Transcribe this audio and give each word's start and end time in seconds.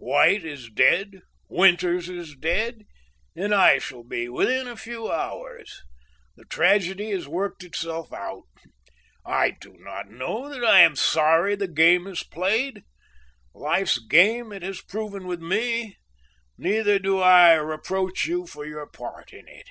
White 0.00 0.44
is 0.44 0.68
dead, 0.70 1.22
Winters 1.48 2.08
is 2.08 2.36
dead, 2.36 2.84
and 3.34 3.52
I 3.52 3.80
shall 3.80 4.04
be 4.04 4.28
within 4.28 4.68
a 4.68 4.76
few 4.76 5.10
hours. 5.10 5.82
The 6.36 6.44
tragedy 6.44 7.10
has 7.10 7.26
worked 7.26 7.64
itself 7.64 8.12
out. 8.12 8.44
I 9.26 9.50
do 9.60 9.74
not 9.76 10.08
know 10.08 10.48
that 10.50 10.62
I 10.62 10.82
am 10.82 10.94
sorry 10.94 11.56
the 11.56 11.66
game 11.66 12.06
is 12.06 12.22
played, 12.22 12.84
life's 13.52 13.98
game 13.98 14.52
it 14.52 14.62
has 14.62 14.80
proven 14.80 15.26
with 15.26 15.42
me; 15.42 15.96
neither 16.56 17.00
do 17.00 17.18
I 17.18 17.54
reproach 17.54 18.24
you 18.24 18.46
for 18.46 18.64
your 18.64 18.86
part 18.86 19.32
in 19.32 19.48
it. 19.48 19.66